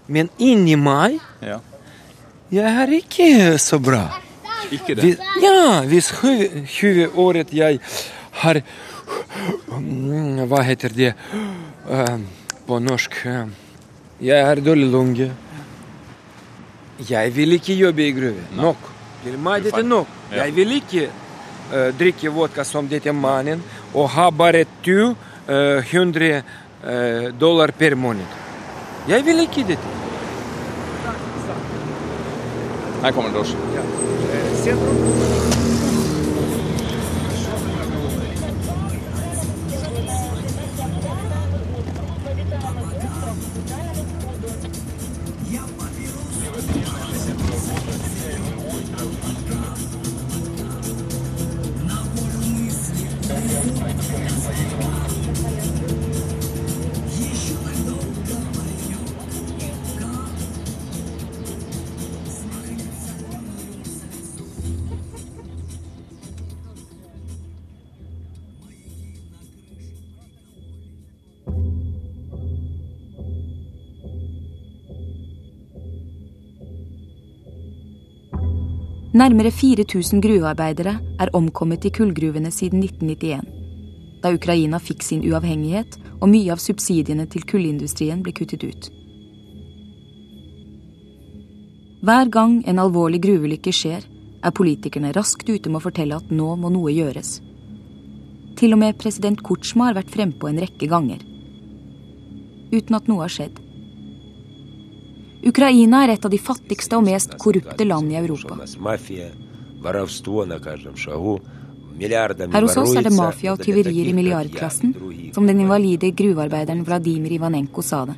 [0.06, 1.58] Men inni meg Ja.
[2.52, 4.04] Jeg er ikke så bra.
[4.70, 5.02] Ikke det.
[5.02, 6.12] Hvis, ja, hvis
[6.78, 7.80] 20 året jeg
[8.44, 8.62] har
[9.72, 11.08] Mm, Hva heter det
[11.90, 12.18] eh,
[12.66, 13.16] på norsk?
[13.26, 13.46] eh,
[14.20, 15.30] Jeg har dårlig lunge.
[17.08, 18.44] Jeg vil ikke jobbe i gruve.
[18.56, 18.90] Nok.
[19.22, 20.10] Til meg dette nok.
[20.30, 20.44] Ja.
[20.44, 23.62] Jeg vil ikke uh, drikke vodka som dette mannen
[23.94, 28.38] og ha bare 200 uh, dollar per måned.
[29.08, 29.98] Jeg vil ikke dette.
[33.02, 33.58] Her kommer drosjen.
[34.62, 35.71] Sentrum.
[79.22, 83.44] Nærmere 4000 gruvearbeidere er omkommet i kullgruvene siden 1991,
[84.24, 88.88] da Ukraina fikk sin uavhengighet og mye av subsidiene til kullindustrien ble kuttet ut.
[92.02, 94.02] Hver gang en alvorlig gruveulykke skjer,
[94.42, 97.36] er politikerne raskt ute med å fortelle at nå må noe gjøres.
[98.58, 101.22] Til og med president Kutsjma har vært frempå en rekke ganger.
[102.74, 103.61] Uten at noe har skjedd.
[105.42, 108.54] Ukraina er et av de fattigste og mest korrupte land i Europa.
[112.02, 114.94] Her hos oss er det mafia og tyverier i milliardklassen,
[115.34, 118.16] som den invalide gruvearbeideren Vladimir Ivanenko sa det.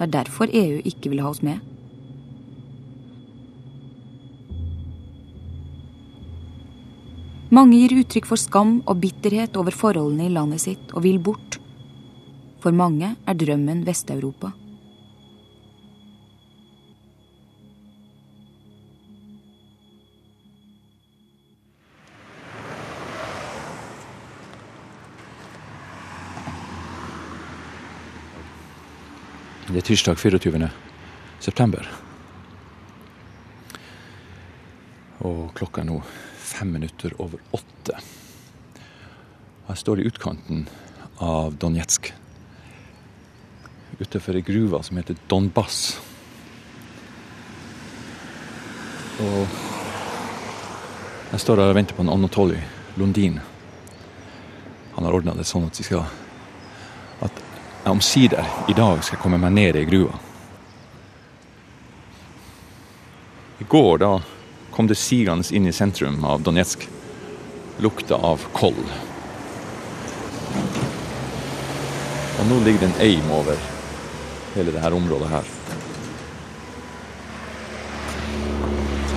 [0.00, 1.60] Det er derfor EU ikke vil ha oss med.
[7.50, 11.58] Mange gir uttrykk for skam og bitterhet over forholdene i landet sitt og vil bort.
[12.62, 14.52] For mange er drømmen Vest-Europa.
[29.70, 30.66] Det er tirsdag 24.
[31.38, 31.86] september.
[35.22, 35.98] Og klokka er nå
[36.42, 38.00] fem minutter over åtte.
[39.68, 40.64] Jeg står i utkanten
[41.22, 42.10] av Donetsk.
[44.00, 46.00] Utenfor ei gruve som heter Donbass.
[49.22, 49.54] Og
[51.30, 52.58] jeg står her og venter på en Anatoly
[52.98, 53.38] Lundin.
[54.96, 56.10] Han har ordna det sånn at vi skal
[57.90, 60.18] jeg omsider i dag skal komme meg ned i gruva.
[63.58, 64.10] I går, da
[64.70, 66.86] kom det sigende inn i sentrum av Donetsk.
[67.82, 68.78] Lukta av koll.
[72.38, 73.58] Og nå ligger det en eim over
[74.54, 75.52] hele dette området her.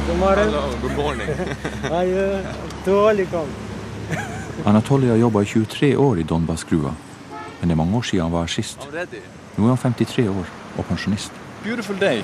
[0.10, 0.60] God morgen.
[0.82, 1.48] Good morning.
[1.94, 2.44] Hei,
[2.86, 3.58] dårlig kom.
[4.66, 6.98] Anatoly har jobba i 23 år i Donbass-grua
[7.63, 8.89] Men det er mange år siden han var her sist.
[9.57, 10.47] Nå er han 53 år
[10.79, 11.33] og pensjonist.
[11.63, 12.23] Beautiful day.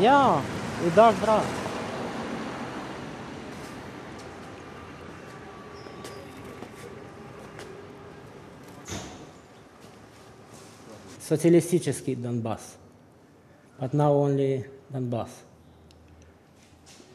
[0.00, 0.40] Ja,
[0.86, 1.40] i dag bra.
[11.20, 12.76] Социалистический Донбасс.
[13.80, 15.30] But now only Donbass.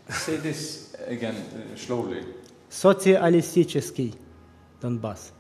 [0.09, 2.23] Say this again uh, slowly.
[2.69, 4.13] Социалистический
[4.81, 5.31] Donbass.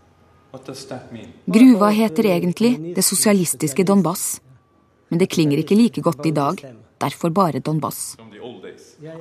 [1.46, 4.40] Gruva heter egentlig Det sosialistiske Donbass.
[5.08, 6.60] Men det klinger ikke like godt i dag,
[7.00, 8.16] derfor bare Donbass.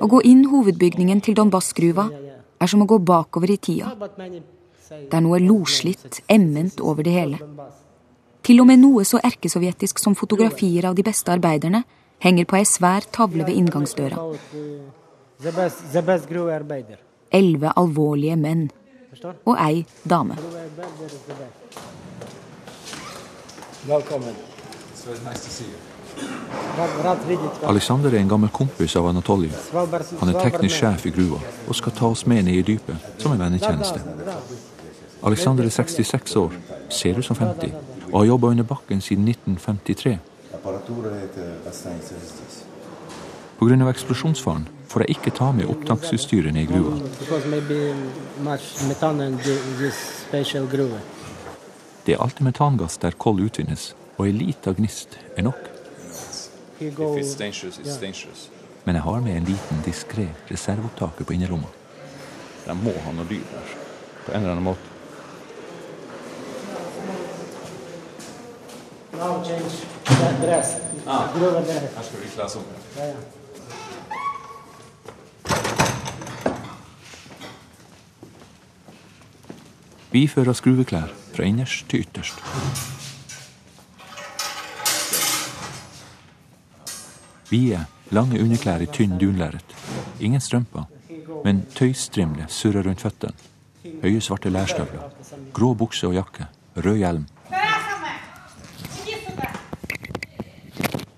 [0.00, 2.08] Å gå inn hovedbygningen til Donbass-gruva
[2.60, 3.94] er som å gå bakover i tida.
[4.92, 7.40] Det er noe loslitt, emment over det hele.
[8.42, 11.84] Til og med noe så erkesovjetisk som fotografier av de beste arbeiderne
[12.22, 14.18] henger på ei svær tavle ved inngangsdøra.
[17.32, 18.68] Elleve alvorlige menn.
[19.44, 20.36] Og ei dame.
[23.86, 24.34] Velkommen.
[27.62, 29.50] Alexander er en gammel kompis av Anatoly.
[30.20, 33.32] Han er teknisk sjef i gruva og skal ta oss med ned i dypet som
[33.32, 34.00] en vennetjeneste.
[35.22, 36.52] Alexander er 66 år,
[36.88, 37.74] ser ut som 50,
[38.12, 40.18] og har jobba under bakken siden 1953.
[43.60, 43.88] Pga.
[43.90, 46.92] eksplosjonsfaren får jeg ikke ta med opptaksutstyret ned i gruva.
[52.06, 55.68] Det er alltid metangass der kull utvinnes, og ei lita gnist er nok.
[58.84, 61.70] Men jeg har med en liten diskré reserveopptaker på innerlomma.
[62.66, 63.76] De må ha noe dyr der,
[64.26, 64.92] på en eller annen måte.
[69.22, 69.72] now change
[70.04, 70.76] the dress.
[71.34, 71.94] Gruve dress.
[71.96, 72.62] Her skal vi kle oss om.
[72.96, 73.41] Ja, ja.
[80.12, 82.36] Vi fører skruveklær fra innerst til ytterst.
[87.48, 89.76] Vi er lange underklær i tynn dunlerret.
[90.20, 90.84] Ingen strømper,
[91.44, 93.32] men tøystrimler surrer rundt føttene.
[94.02, 95.08] Høye, svarte lærstøvler.
[95.56, 96.48] Grå bukse og jakke.
[96.76, 97.26] Rød hjelm.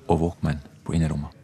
[0.09, 1.34] Og Walkman på innerlomma.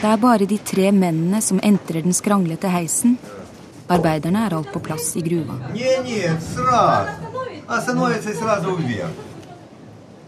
[0.00, 3.16] Det er bare de tre mennene som entrer den skranglete heisen.
[3.88, 5.56] Arbeiderne er alt på plass i gruva.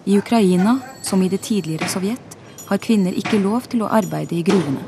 [0.05, 2.37] I Ukraina, som i det tidligere Sovjet,
[2.69, 4.81] har kvinner ikke lov til å arbeide i gruvene.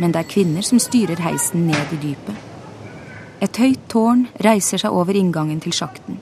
[0.00, 2.40] Men det er kvinner som styrer heisen ned i dypet.
[3.44, 6.16] Et høyt tårn reiser seg over inngangen til sjakten.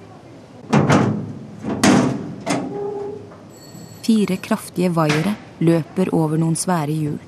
[4.05, 5.33] Fire kraftige vaiere
[5.65, 7.21] løper over noen svære hjul.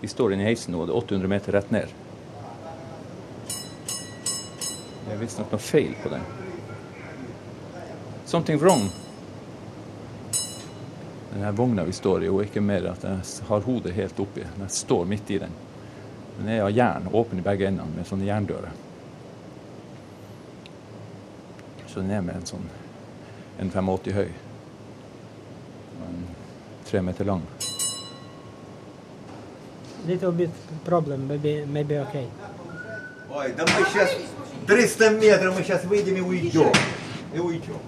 [0.00, 1.94] Vi står inne i heisen nå, og det er 800 meter rett ned.
[5.06, 6.22] Det er visstnok noe feil på den.
[8.30, 8.86] Something wrong.
[11.32, 14.46] Denne vogna vi står i, er ikke mer at jeg har hodet helt oppi.
[14.46, 15.60] Jeg står midt i den.
[16.38, 18.70] Den er av jern, åpen i begge endene med sånne jerndører.
[21.90, 22.74] Så den er med en sånn
[23.58, 24.28] en 85 høy.
[26.86, 27.42] Tre meter lang.
[30.06, 30.50] Little bit
[30.84, 32.28] problem, maybe, maybe okay.
[33.28, 34.10] Ой, да мы сейчас
[34.68, 36.72] 300 метров, мы сейчас выйдем и уйдем.
[37.34, 37.80] И уйдем.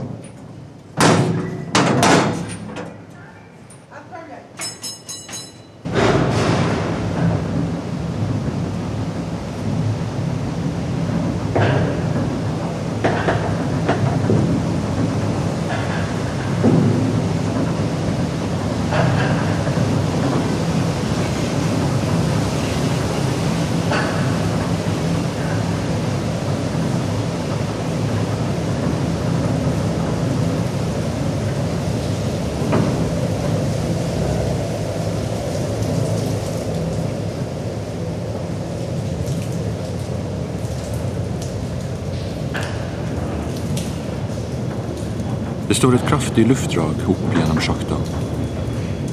[45.68, 47.98] Det står et kraftig luftdrag opp gjennom sjakta.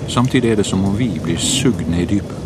[0.08, 2.46] Samtidig er det som om vi blir sugd ned i dypet.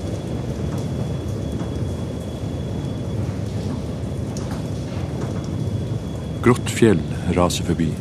[6.41, 7.05] Grått fjell
[7.37, 7.91] raser forbi.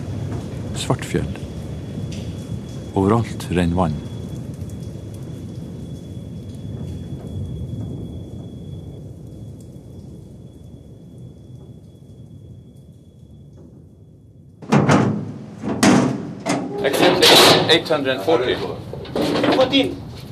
[0.80, 1.28] Svart fjell.
[2.96, 4.07] Overalt renner vann.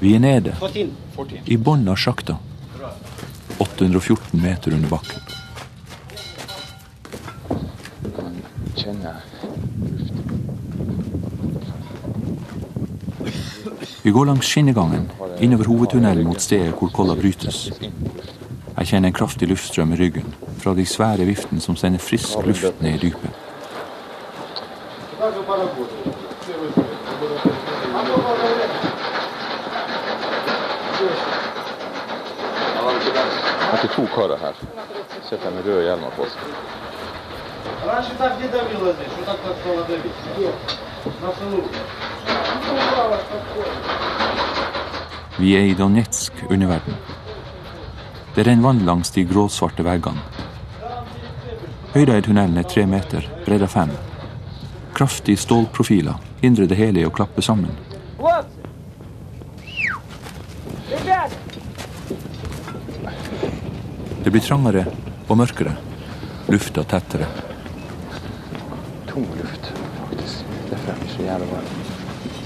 [0.01, 0.55] Vi er nede,
[1.45, 2.39] i bunnen av sjakta.
[3.59, 5.21] 814 meter under bakken.
[14.03, 15.11] Vi går langs skinnegangen
[15.41, 17.67] innover hovedtunnelen mot stedet hvor kolla brytes.
[18.77, 22.81] Jeg kjenner en kraftig luftstrøm i ryggen fra de svære viftene som sender frisk luft
[22.81, 23.46] ned i dypet.
[34.16, 34.54] Etter to karer her
[35.30, 36.42] sitter med røde hjelmer på seg.
[37.88, 40.14] Раньше так не давило здесь, что так так стало давить?
[41.22, 41.64] На селу.
[45.38, 46.96] Vi er i Donetsk underverden.
[48.36, 50.22] Det renner vann langs de gråsvarte veggene.
[51.94, 53.92] Høyda i tunnelen er tre meter, bredda fem.
[54.94, 57.76] Kraftige stålprofiler hindrer det hele i å klappe sammen.
[64.37, 64.83] Blir trangere
[65.29, 65.73] og mørkere.
[66.53, 67.27] Lufta tettere.
[69.09, 70.43] Tung luft, faktisk.
[70.71, 71.93] Derfor er det så jævlig varmt.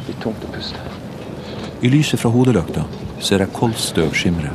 [0.07, 0.84] Litt tungt å puste.
[1.82, 2.84] I lyset fra hodelykta
[3.18, 4.53] ser jeg koldstøv skimre.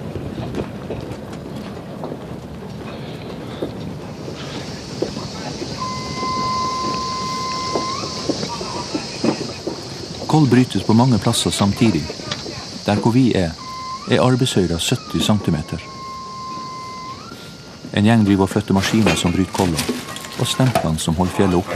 [10.31, 12.05] Kold brytes på mange plasser samtidig.
[12.85, 13.51] Der hvor vi er,
[14.11, 15.94] er arbeidshøyda 70 cm.
[17.95, 19.83] En gjeng driver og flytter maskiner som bryter kollen,
[20.39, 21.75] og stemplene som holder fjellet oppe.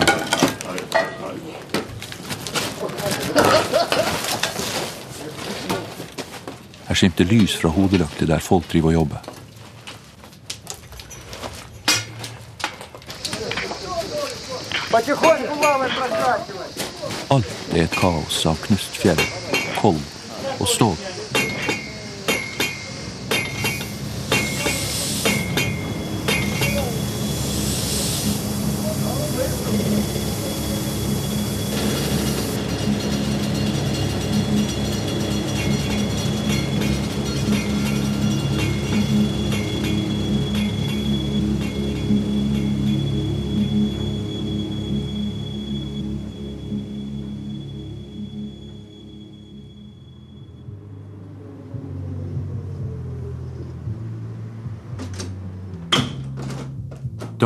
[6.90, 9.22] Her skimter lys fra hodelykter der folk driver og jobber.
[17.32, 19.24] Alt er et kaos av knust fjell,
[19.80, 20.02] koll
[20.60, 21.09] og stål.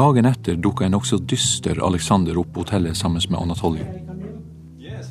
[0.04, 3.84] Dagen etter dukka en nokså dyster Alexander opp på hotellet sammen med Anatoly.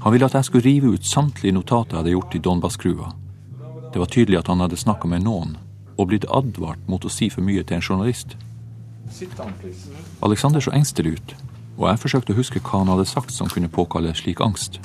[0.03, 3.07] Han ville at jeg skulle rive ut samtlige notater jeg hadde gjort i Donbas-gruva.
[3.95, 5.55] Det var tydelig at han hadde snakka med noen
[5.97, 8.37] og blitt advart mot å si for mye til en journalist.
[10.21, 11.35] Alexander så engstelig ut,
[11.79, 14.77] og jeg forsøkte å huske hva han hadde sagt som kunne påkalle slik angst.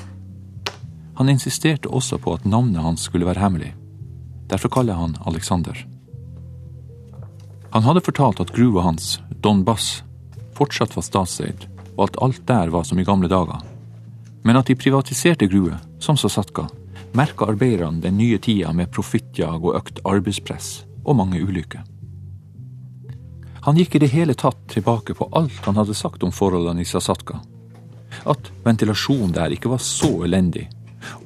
[1.19, 3.75] Han insisterte også på at navnet hans skulle være hemmelig.
[4.47, 5.83] Derfor kaller jeg han Alexander.
[7.71, 10.03] Han hadde fortalt at gruva hans, Don Bass,
[10.57, 13.59] fortsatt var statseid, og at alt der var som i gamle dager.
[14.47, 16.67] Men at de privatiserte gruver, som Sasatka,
[17.17, 21.83] merka arbeiderne den nye tida med profittjag og økt arbeidspress og mange ulykker.
[23.67, 26.87] Han gikk i det hele tatt tilbake på alt han hadde sagt om forholdene i
[26.87, 27.41] Sasatka.
[28.23, 30.69] At ventilasjonen der ikke var så elendig,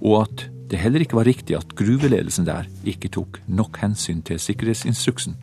[0.02, 4.40] og at det heller ikke var riktig at gruveledelsen der ikke tok nok hensyn til
[4.42, 5.36] sikkerhetsinstruksen.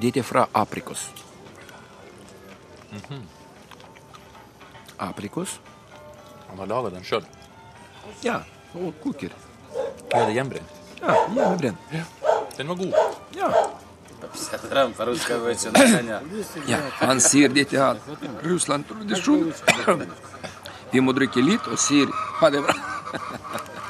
[0.00, 1.10] Dette er fra aprikos.
[2.92, 3.22] Mm -hmm.
[4.96, 5.60] Aprikos.
[6.48, 7.24] Han har laga den sjøl?
[8.22, 8.40] Ja.
[8.74, 9.30] Og koker.
[10.14, 10.68] Er det hjemmebrent?
[11.00, 11.78] Ja, hjemmebrent.
[11.92, 12.04] Ja.
[12.56, 12.92] Den var god.
[13.36, 13.52] Ja.
[16.66, 16.78] ja.
[16.98, 17.96] Han sier dette her.
[18.42, 19.52] Russland-tradisjon.
[20.90, 22.06] Vi må drikke litt og sier
[22.40, 22.74] ha det bra.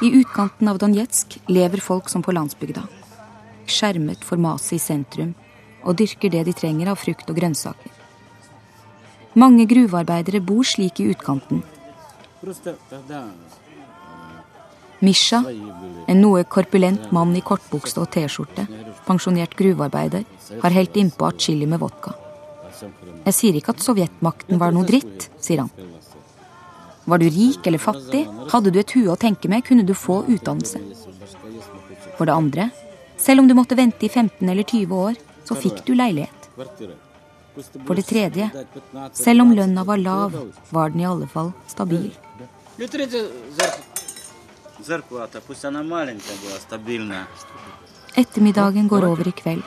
[0.02, 2.82] I utkanten av Donetsk lever folk som på landsbygda.
[3.66, 5.34] Skjermet for maset i sentrum
[5.84, 7.96] og dyrker det de trenger av frukt og grønnsaker.
[9.38, 11.62] Mange gruvearbeidere bor slik i utkanten.
[15.00, 15.38] Misha,
[16.08, 18.66] en noe korpulent mann i kortbukse og T-skjorte,
[19.06, 20.26] pensjonert gruvearbeider,
[20.60, 22.12] har helt innpå at chili med vodka.
[23.24, 25.72] Jeg sier ikke at sovjetmakten var noe dritt, sier han.
[27.10, 30.20] Var du rik eller fattig, hadde du et hue å tenke med, kunne du få
[30.28, 30.82] utdannelse.
[32.18, 32.68] For det andre,
[33.16, 35.16] selv om du måtte vente i 15 eller 20 år,
[35.49, 36.49] så fikk du leilighet.
[36.55, 36.93] квартира.
[37.85, 38.49] For det tredje,
[39.13, 40.33] selv om lønna var lav,
[40.69, 42.11] var den i alle fall stabil.
[42.77, 43.23] И третья
[43.57, 43.81] зарплата.
[44.79, 47.27] Зарплата, пусть она маленькая была, стабильная.
[48.15, 49.63] Ettermiddagen går over i kveld.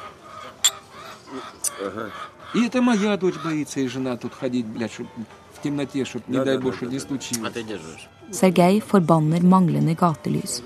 [2.55, 5.07] И это моя дочь боится, и жена тут ходить, блядь, чтоб
[5.55, 7.49] в темноте, чтоб, не дай бог, что не случилось.
[7.49, 8.09] А ты держишь.
[8.30, 10.62] Sergej forbanner manglende gatelys.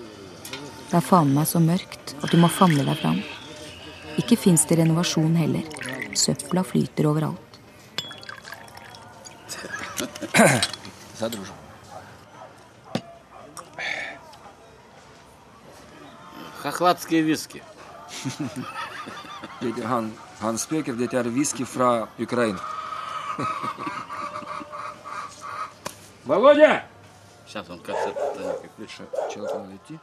[0.90, 3.22] Det er faen meg så mørkt at du må famle deg fram.
[4.20, 5.64] Ikke fins det renovasjon heller.
[6.14, 7.58] Søpla flyter overalt.
[11.18, 11.52] Задружу.
[16.62, 17.62] Хохладские виски.
[19.60, 22.58] Dette, han, han speker, dette er whisky fra Ukraina.
[26.24, 26.84] Володя!
[27.46, 28.16] Сейчас он кассет
[28.88, 29.98] Че, человек надо идти?